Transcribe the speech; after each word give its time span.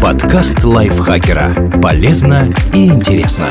Подкаст 0.00 0.62
лайфхакера. 0.64 1.80
Полезно 1.82 2.48
и 2.72 2.86
интересно. 2.86 3.46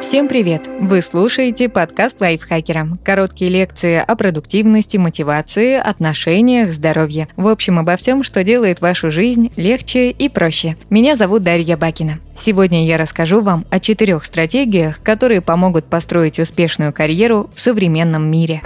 Всем 0.00 0.28
привет! 0.28 0.68
Вы 0.80 1.00
слушаете 1.00 1.68
подкаст 1.68 2.20
лайфхакера. 2.20 2.86
Короткие 3.04 3.50
лекции 3.50 3.96
о 3.96 4.14
продуктивности, 4.14 4.98
мотивации, 4.98 5.74
отношениях, 5.74 6.70
здоровье. 6.70 7.28
В 7.36 7.48
общем, 7.48 7.78
обо 7.78 7.96
всем, 7.96 8.22
что 8.22 8.44
делает 8.44 8.80
вашу 8.80 9.10
жизнь 9.10 9.50
легче 9.56 10.10
и 10.10 10.28
проще. 10.28 10.76
Меня 10.90 11.16
зовут 11.16 11.42
Дарья 11.42 11.76
Бакина. 11.76 12.18
Сегодня 12.36 12.86
я 12.86 12.98
расскажу 12.98 13.40
вам 13.40 13.64
о 13.70 13.80
четырех 13.80 14.24
стратегиях, 14.24 15.00
которые 15.02 15.40
помогут 15.40 15.86
построить 15.86 16.38
успешную 16.38 16.92
карьеру 16.92 17.48
в 17.54 17.60
современном 17.60 18.30
мире. 18.30 18.60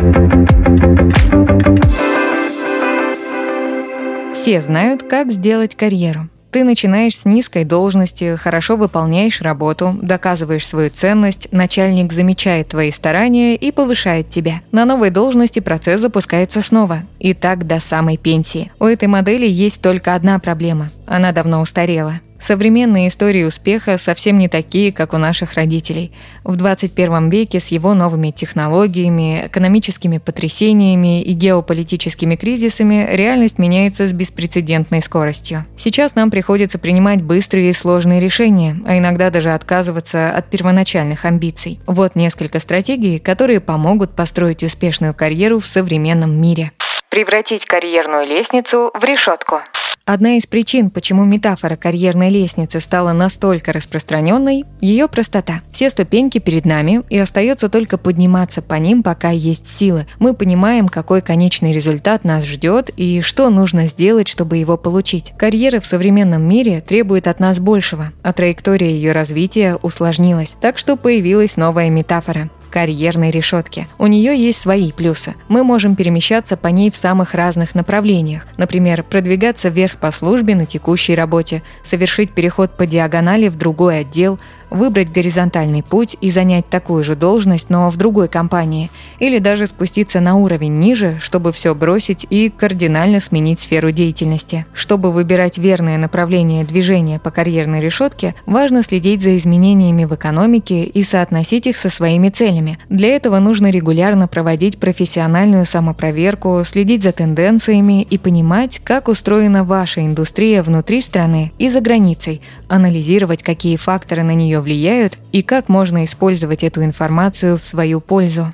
Все 4.37 4.61
знают, 4.61 5.03
как 5.03 5.32
сделать 5.32 5.75
карьеру. 5.75 6.29
Ты 6.50 6.63
начинаешь 6.63 7.17
с 7.17 7.25
низкой 7.25 7.64
должности, 7.64 8.36
хорошо 8.36 8.77
выполняешь 8.77 9.40
работу, 9.40 9.99
доказываешь 10.03 10.67
свою 10.67 10.90
ценность, 10.90 11.49
начальник 11.53 12.13
замечает 12.13 12.68
твои 12.68 12.91
старания 12.91 13.57
и 13.57 13.72
повышает 13.72 14.29
тебя. 14.29 14.61
На 14.72 14.85
новой 14.85 15.08
должности 15.08 15.61
процесс 15.61 16.03
запускается 16.03 16.61
снова. 16.61 16.99
И 17.18 17.32
так 17.32 17.67
до 17.67 17.80
самой 17.80 18.18
пенсии. 18.18 18.71
У 18.79 18.85
этой 18.85 19.08
модели 19.08 19.46
есть 19.46 19.80
только 19.80 20.14
одна 20.14 20.39
проблема. 20.39 20.91
Она 21.07 21.32
давно 21.32 21.63
устарела. 21.63 22.21
Современные 22.46 23.09
истории 23.09 23.43
успеха 23.43 23.99
совсем 23.99 24.39
не 24.39 24.49
такие, 24.49 24.93
как 24.93 25.14
у 25.14 25.18
наших 25.18 25.55
родителей. 25.55 26.13
В 26.45 26.55
21 26.55 27.29
веке 27.29 27.59
с 27.59 27.72
его 27.72 27.93
новыми 27.93 28.31
технологиями, 28.31 29.49
экономическими 29.49 30.19
потрясениями 30.19 31.25
и 31.25 31.32
геополитическими 31.32 32.36
кризисами 32.36 33.09
реальность 33.11 33.59
меняется 33.59 34.06
с 34.06 34.12
беспрецедентной 34.12 35.03
скоростью. 35.03 35.64
Сейчас 35.77 36.14
нам 36.14 36.31
приходится 36.31 36.78
принимать 36.78 37.20
быстрые 37.20 37.70
и 37.70 37.72
сложные 37.72 38.20
решения, 38.20 38.77
а 38.86 38.97
иногда 38.97 39.31
даже 39.31 39.53
отказываться 39.53 40.31
от 40.31 40.48
первоначальных 40.48 41.25
амбиций. 41.25 41.81
Вот 41.88 42.14
несколько 42.14 42.60
стратегий, 42.60 43.19
которые 43.19 43.58
помогут 43.58 44.14
построить 44.14 44.62
успешную 44.62 45.14
карьеру 45.14 45.58
в 45.58 45.66
современном 45.66 46.41
мире. 46.41 46.70
Превратить 47.08 47.66
карьерную 47.66 48.25
лестницу 48.25 48.92
в 48.94 49.03
решетку. 49.03 49.62
Одна 50.08 50.36
из 50.36 50.46
причин, 50.46 50.90
почему 50.90 51.24
метафора 51.24 51.74
карьерной 51.74 52.30
лестницы 52.30 52.78
стала 52.78 53.10
настолько 53.10 53.72
распространенной– 53.72 54.62
ее 54.80 55.08
простота. 55.08 55.62
Все 55.72 55.90
ступеньки 55.90 56.38
перед 56.38 56.64
нами, 56.64 57.02
и 57.10 57.18
остается 57.18 57.68
только 57.68 57.98
подниматься 57.98 58.62
по 58.62 58.74
ним, 58.74 59.02
пока 59.02 59.30
есть 59.30 59.66
силы. 59.66 60.06
Мы 60.20 60.34
понимаем, 60.34 60.86
какой 60.86 61.22
конечный 61.22 61.72
результат 61.72 62.22
нас 62.22 62.44
ждет 62.44 62.90
и 62.96 63.20
что 63.20 63.50
нужно 63.50 63.88
сделать, 63.88 64.28
чтобы 64.28 64.58
его 64.58 64.76
получить. 64.76 65.32
Карьера 65.36 65.80
в 65.80 65.86
современном 65.86 66.48
мире 66.48 66.84
требует 66.86 67.26
от 67.26 67.41
нас 67.41 67.58
большего, 67.58 68.12
а 68.22 68.32
траектория 68.32 68.92
ее 68.92 69.10
развития 69.10 69.74
усложнилась. 69.74 70.54
Так 70.60 70.78
что 70.78 70.96
появилась 70.96 71.56
новая 71.56 71.91
метафора 71.91 72.48
карьерной 72.70 73.31
решетки. 73.31 73.89
У 73.98 74.06
нее 74.06 74.36
есть 74.36 74.61
свои 74.61 74.92
плюсы. 74.92 75.34
Мы 75.48 75.64
можем 75.64 75.97
перемещаться 75.97 76.56
по 76.56 76.69
ней 76.69 76.91
в 76.91 76.97
самых 76.97 77.34
разных 77.34 77.75
направлениях. 77.75 78.47
Например, 78.56 79.03
продвигаться 79.03 79.69
вверх 79.69 79.97
по 79.97 80.11
службе 80.11 80.55
на 80.55 80.67
текущей 80.67 81.14
работе, 81.14 81.62
совершить 81.84 82.33
переход 82.33 82.77
по 82.77 82.87
диагонали 82.87 83.48
в 83.48 83.56
другой 83.56 84.00
отдел, 84.00 84.39
выбрать 84.70 85.12
горизонтальный 85.12 85.83
путь 85.83 86.17
и 86.20 86.31
занять 86.31 86.69
такую 86.69 87.05
же 87.05 87.14
должность, 87.17 87.70
но 87.70 87.91
в 87.91 87.97
другой 87.97 88.28
компании, 88.28 88.91
или 89.19 89.39
даже 89.39 89.67
спуститься 89.67 90.20
на 90.20 90.36
уровень 90.36 90.78
ниже, 90.78 91.19
чтобы 91.20 91.53
все 91.53 91.75
бросить 91.75 92.27
и 92.28 92.50
кардинально 92.50 93.20
сменить 93.20 93.61
сферу 93.61 93.91
деятельности. 93.91 94.67
Чтобы 94.75 95.12
выбирать 95.12 95.59
верное 95.59 95.98
направление 95.98 96.64
движения 96.64 97.19
по 97.19 97.31
карьерной 97.31 97.81
решетке, 97.81 98.34
важно 98.47 98.83
следить 98.83 99.22
за 99.22 99.37
изменениями 99.37 100.05
в 100.05 100.14
экономике 100.14 100.84
и 100.84 101.03
соотносить 101.03 101.67
их 101.67 101.77
со 101.77 101.89
своими 101.89 102.28
целями. 102.28 102.78
Для 102.88 103.09
этого 103.09 103.38
нужно 103.38 103.71
регулярно 103.71 104.28
проводить 104.28 104.78
профессиональную 104.78 105.65
самопроверку, 105.65 106.62
следить 106.65 107.03
за 107.03 107.12
тенденциями 107.12 108.03
и 108.03 108.19
понимать, 108.19 108.81
как 108.82 109.09
устроена 109.09 109.65
ваша 109.65 110.05
индустрия 110.05 110.62
внутри 110.62 111.00
страны 111.00 111.53
и 111.59 111.69
за 111.69 111.81
границей, 111.81 112.41
анализировать, 112.69 113.43
какие 113.43 113.76
факторы 113.76 114.22
на 114.22 114.34
нее 114.56 114.61
влияют 114.61 115.15
и 115.33 115.43
как 115.43 115.69
можно 115.69 116.05
использовать 116.05 116.65
эту 116.65 116.83
информацию 116.83 117.56
в 117.56 117.65
свою 117.65 118.00
пользу. 118.00 118.47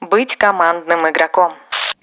Быть 0.00 0.36
командным 0.36 1.08
игроком. 1.08 1.52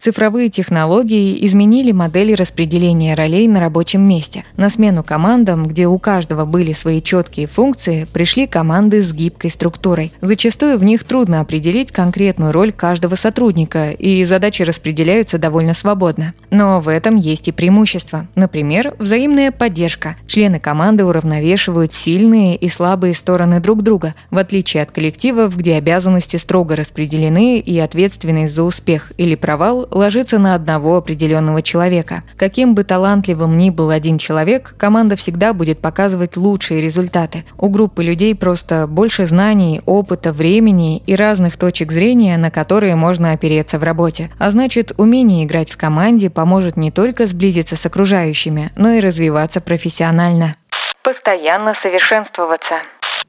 Цифровые 0.04 0.50
технологии 0.50 1.46
изменили 1.46 1.94
модели 1.94 2.34
распределения 2.34 3.16
ролей 3.16 3.48
на 3.48 3.62
рабочем 3.62 4.06
месте. 4.06 4.44
На 4.58 4.70
смену 4.70 5.02
командам, 5.02 5.66
где 5.70 5.88
у 5.88 5.98
каждого 5.98 6.44
были 6.44 6.74
свои 6.74 7.02
четкие 7.02 7.48
функции, 7.48 8.06
пришли 8.12 8.46
команды 8.46 9.02
с 9.02 9.14
гибкой 9.14 9.50
структурой. 9.50 10.12
Зачастую 10.20 10.78
в 10.78 10.84
них 10.84 11.06
трудно 11.06 11.40
определить 11.40 11.94
конкретную 11.94 12.52
роль 12.52 12.74
каждого 12.74 13.16
сотрудника, 13.16 13.92
и 13.92 14.26
задачи 14.26 14.64
распределяются 14.64 15.38
довольно 15.38 15.74
свободно. 15.74 16.34
Но 16.52 16.82
в 16.82 16.90
этом 16.90 17.16
есть 17.16 17.48
и 17.48 17.54
преимущество. 17.54 18.28
Например, 18.36 18.96
взаимная 19.00 19.54
поддержка. 19.54 20.18
Члены 20.28 20.60
команды 20.60 21.06
уравновешивают 21.06 21.94
сильные 21.94 22.58
и 22.58 22.68
слабые 22.68 23.14
стороны 23.14 23.62
друг 23.62 23.84
друга, 23.84 24.16
в 24.32 24.38
отличие 24.38 24.84
от 24.84 24.92
коллективов, 24.92 25.56
где 25.56 25.76
обязанности 25.76 26.36
строго 26.36 26.76
распределены 26.76 27.60
и 27.60 27.80
ответственность 27.80 28.54
за 28.54 28.64
успех 28.64 29.14
или 29.16 29.36
провал 29.36 29.88
ложится 29.94 30.40
на 30.40 30.56
одного 30.56 30.98
определенного 30.98 31.62
человека. 31.62 32.24
Каким 32.36 32.76
бы 32.76 32.84
талантливым 32.84 33.58
ни 33.58 33.70
был 33.70 33.90
один 33.90 34.18
человек, 34.18 34.76
команда 34.78 35.16
всегда 35.16 35.54
будет 35.54 35.80
показывать 35.80 36.36
лучшие 36.36 36.82
результаты. 36.82 37.46
У 37.58 37.70
группы 37.70 38.04
людей 38.04 38.36
просто 38.36 38.88
больше 38.88 39.26
знаний, 39.26 39.82
опыта, 39.86 40.34
времени 40.34 40.98
и 41.06 41.16
разных 41.16 41.58
точек 41.58 41.92
зрения, 41.92 42.38
на 42.38 42.52
которые 42.52 42.96
можно 42.96 43.32
опереться 43.32 43.80
в 43.80 43.84
работе. 43.84 44.30
А 44.40 44.52
значит, 44.52 44.92
умение 44.98 45.46
играть 45.46 45.72
в 45.72 45.78
команде 45.78 46.30
поможет 46.30 46.78
не 46.78 46.92
только 46.92 47.28
сблизиться 47.28 47.76
с 47.76 47.86
окружающими, 47.86 48.72
но 48.76 48.92
и 48.92 49.00
развиваться 49.00 49.62
профессионально. 49.62 50.56
Постоянно 51.04 51.74
совершенствоваться. 51.74 52.76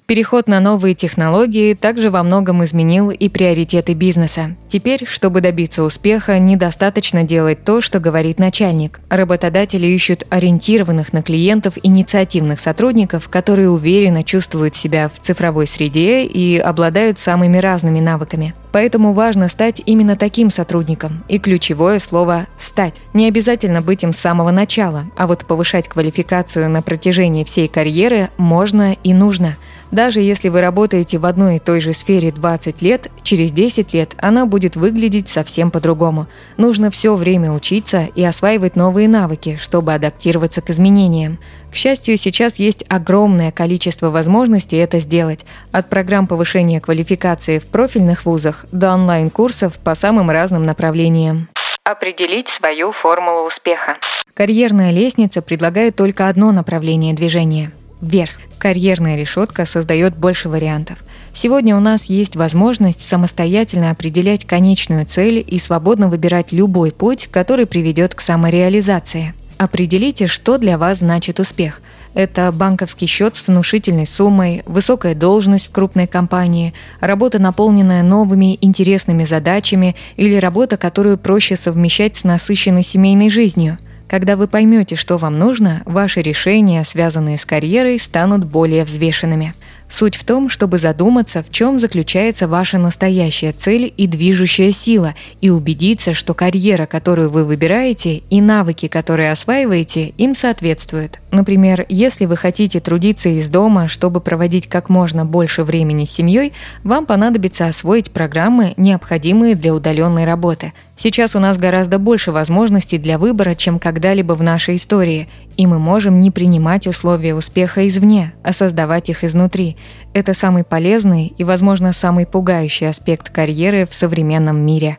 Переход 0.07 0.49
на 0.49 0.61
новые 0.61 0.95
технологии 0.95 1.73
также 1.73 2.11
во 2.11 2.23
многом 2.23 2.63
изменил 2.63 3.09
и 3.11 3.31
приоритеты 3.31 3.95
бизнеса. 3.95 4.55
Теперь, 4.69 5.07
чтобы 5.07 5.41
добиться 5.41 5.83
успеха, 5.83 6.39
недостаточно 6.39 7.25
делать 7.25 7.65
то, 7.65 7.81
что 7.81 8.01
говорит 8.01 8.39
начальник. 8.39 9.01
Работодатели 9.09 9.87
ищут 9.87 10.25
ориентированных 10.29 11.15
на 11.15 11.23
клиентов 11.23 11.79
инициативных 11.83 12.61
сотрудников, 12.61 13.31
которые 13.31 13.71
уверенно 13.71 14.25
чувствуют 14.25 14.77
себя 14.77 15.09
в 15.09 15.19
цифровой 15.25 15.67
среде 15.67 16.25
и 16.25 16.59
обладают 16.59 17.19
самыми 17.19 17.57
разными 17.57 18.01
навыками. 18.01 18.53
Поэтому 18.73 19.15
важно 19.15 19.49
стать 19.49 19.81
именно 19.87 20.17
таким 20.17 20.51
сотрудником. 20.51 21.25
И 21.29 21.39
ключевое 21.39 21.99
слово 21.99 22.47
«стать». 22.59 22.97
Не 23.15 23.29
обязательно 23.29 23.81
быть 23.81 24.03
им 24.03 24.13
с 24.13 24.19
самого 24.19 24.51
начала, 24.51 25.07
а 25.17 25.27
вот 25.27 25.47
повышать 25.47 25.89
квалификацию 25.89 26.69
на 26.69 26.83
протяжении 26.83 27.45
всей 27.45 27.69
карьеры 27.69 28.29
можно 28.37 28.93
и 28.93 29.15
нужно. 29.15 29.57
Даже 29.95 30.21
если 30.21 30.49
вы 30.49 30.61
работаете 30.61 31.19
в 31.19 31.25
одной 31.25 31.57
и 31.57 31.59
той 31.61 31.81
же 31.81 31.93
сфере 31.93 32.33
20 32.33 32.83
лет, 32.83 33.13
через 33.23 33.53
10 33.53 33.95
лет 33.95 34.11
она 34.19 34.45
будет 34.45 34.75
выглядеть 34.75 35.29
совсем 35.29 35.71
по-другому. 35.71 36.27
Нужно 36.57 36.91
все 36.91 37.15
время 37.15 37.53
учиться 37.53 38.09
и 38.13 38.25
осваивать 38.25 38.75
новые 38.75 39.07
навыки, 39.07 39.57
чтобы 39.63 39.95
адаптироваться 39.95 40.63
к 40.63 40.71
изменениям. 40.71 41.39
К 41.71 41.77
счастью, 41.77 42.17
сейчас 42.17 42.57
есть 42.57 42.85
огромное 42.89 43.53
количество 43.53 44.11
возможностей 44.11 44.79
это 44.79 44.99
сделать. 44.99 45.47
От 45.71 45.89
программ 45.91 46.27
повышения 46.27 46.81
квалификации 46.81 47.61
в 47.61 47.67
профильных 47.67 48.25
вузах 48.25 48.67
до 48.73 48.95
онлайн-курсов 48.95 49.79
по 49.79 49.95
самым 49.95 50.29
разным 50.29 50.65
направлениям. 50.65 51.47
Определить 51.85 52.49
свою 52.49 52.91
формулу 52.91 53.47
успеха. 53.47 53.99
Карьерная 54.35 54.91
лестница 54.91 55.41
предлагает 55.41 55.95
только 55.95 56.27
одно 56.27 56.51
направление 56.51 57.15
движения– 57.15 57.71
вверх. 58.01 58.33
Карьерная 58.65 59.15
решетка 59.15 59.67
создает 59.67 60.17
больше 60.17 60.49
вариантов. 60.49 61.05
Сегодня 61.35 61.77
у 61.77 61.81
нас 61.81 62.05
есть 62.05 62.35
возможность 62.35 63.07
самостоятельно 63.07 63.91
определять 63.91 64.47
конечную 64.47 65.05
цель 65.05 65.45
и 65.47 65.59
свободно 65.59 66.09
выбирать 66.09 66.51
любой 66.51 66.91
путь, 66.91 67.29
который 67.31 67.67
приведет 67.67 68.15
к 68.15 68.23
самореализации– 68.23 69.35
Определите, 69.57 70.27
что 70.27 70.59
для 70.59 70.79
вас 70.79 70.99
значит 70.99 71.39
успех. 71.39 71.81
Это 72.13 72.51
банковский 72.51 73.07
счет 73.07 73.37
с 73.37 73.47
внушительной 73.47 74.07
суммой, 74.07 74.63
высокая 74.67 75.15
должность 75.15 75.69
в 75.69 75.71
крупной 75.71 76.09
компании, 76.09 76.75
работа, 76.99 77.39
наполненная 77.39 78.03
новыми 78.03 78.59
интересными 78.61 79.25
задачами 79.25 79.95
или 80.17 80.35
работа, 80.35 80.77
которую 80.77 81.19
проще 81.19 81.55
совмещать 81.55 82.17
с 82.17 82.25
насыщенной 82.25 82.83
семейной 82.83 83.31
жизнью. 83.31 83.79
Когда 84.15 84.37
вы 84.37 84.47
поймете, 84.47 84.95
что 84.95 85.17
вам 85.17 85.41
нужно, 85.41 85.83
ваши 85.87 86.23
решения, 86.23 86.85
связанные 86.85 87.37
с 87.37 87.45
карьерой, 87.45 87.99
станут 87.99 88.45
более 88.45 88.85
взвешенными. 88.85 89.55
Суть 89.97 90.17
в 90.17 90.25
том, 90.25 90.49
чтобы 90.49 90.79
задуматься, 90.79 91.45
в 91.45 91.53
чем 91.53 91.79
заключается 91.79 92.49
ваша 92.49 92.79
настоящая 92.79 93.53
цель 93.53 93.95
и 93.97 94.09
движущая 94.09 94.73
сила, 94.73 95.15
и 95.41 95.51
убедиться, 95.51 96.15
что 96.15 96.35
карьера, 96.35 96.87
которую 96.87 97.31
вы 97.31 97.45
выбираете, 97.45 98.23
и 98.29 98.41
навыки, 98.41 98.89
которые 98.89 99.31
осваиваете, 99.31 100.09
им 100.19 100.35
соответствуют. 100.35 101.21
Например, 101.31 101.87
если 101.89 102.25
вы 102.25 102.37
хотите 102.37 102.81
трудиться 102.81 103.29
из 103.29 103.49
дома, 103.49 103.87
чтобы 103.87 104.21
проводить 104.21 104.67
как 104.67 104.89
можно 104.89 105.25
больше 105.25 105.63
времени 105.63 106.07
с 106.07 106.11
семьей, 106.11 106.55
вам 106.83 107.07
понадобится 107.07 107.69
освоить 107.69 108.11
программы, 108.11 108.75
необходимые 108.77 109.55
для 109.55 109.73
удаленной 109.73 110.25
работы. 110.25 110.73
Сейчас 110.97 111.35
у 111.37 111.41
нас 111.41 111.57
гораздо 111.57 111.99
больше 111.99 112.33
возможностей 112.33 112.99
для 112.99 113.19
выбора, 113.19 113.55
чем 113.55 113.79
когда-либо 113.79 114.35
в 114.35 114.43
нашей 114.43 114.77
истории, 114.77 115.29
и 115.57 115.67
мы 115.67 115.79
можем 115.79 116.21
не 116.21 116.31
принимать 116.31 116.87
условия 116.87 117.35
успеха 117.35 117.87
извне, 117.89 118.33
а 118.43 118.53
создавать 118.53 119.11
их 119.11 119.25
изнутри. 119.25 119.77
Это 120.13 120.35
самый 120.35 120.65
полезный 120.65 121.33
и, 121.37 121.45
возможно, 121.45 121.93
самый 121.93 122.27
пугающий 122.27 122.89
аспект 122.89 123.31
карьеры 123.31 123.87
в 123.87 123.95
современном 123.95 124.65
мире. 124.65 124.99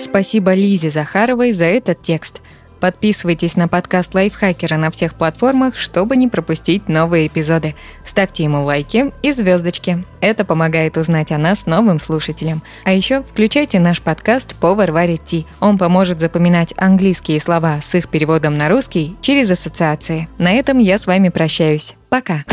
Спасибо 0.00 0.54
Лизе 0.54 0.90
Захаровой 0.90 1.52
за 1.52 1.64
этот 1.64 2.00
текст. 2.02 2.40
Подписывайтесь 2.84 3.56
на 3.56 3.66
подкаст 3.66 4.14
Лайфхакера 4.14 4.76
на 4.76 4.90
всех 4.90 5.14
платформах, 5.14 5.78
чтобы 5.78 6.16
не 6.16 6.28
пропустить 6.28 6.86
новые 6.86 7.28
эпизоды. 7.28 7.74
Ставьте 8.04 8.44
ему 8.44 8.62
лайки 8.62 9.10
и 9.22 9.32
звездочки. 9.32 10.04
Это 10.20 10.44
помогает 10.44 10.98
узнать 10.98 11.32
о 11.32 11.38
нас 11.38 11.64
новым 11.64 11.98
слушателям. 11.98 12.62
А 12.84 12.92
еще 12.92 13.22
включайте 13.22 13.80
наш 13.80 14.02
подкаст 14.02 14.54
«Повар 14.56 14.92
варит 14.92 15.24
ти». 15.24 15.46
Он 15.60 15.78
поможет 15.78 16.20
запоминать 16.20 16.74
английские 16.76 17.40
слова 17.40 17.80
с 17.80 17.94
их 17.94 18.10
переводом 18.10 18.58
на 18.58 18.68
русский 18.68 19.16
через 19.22 19.50
ассоциации. 19.50 20.28
На 20.36 20.52
этом 20.52 20.78
я 20.78 20.98
с 20.98 21.06
вами 21.06 21.30
прощаюсь. 21.30 21.94
Пока. 22.10 22.44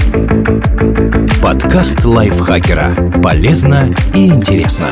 Подкаст 1.43 2.05
Лайфхакера. 2.05 3.19
Полезно 3.21 3.93
и 4.15 4.27
интересно. 4.27 4.87